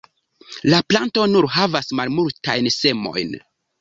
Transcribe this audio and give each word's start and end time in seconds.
La 0.73 0.79
planto 0.93 1.25
nur 1.33 1.47
havas 1.57 1.93
malmultajn 1.99 2.71
semojn. 2.77 3.37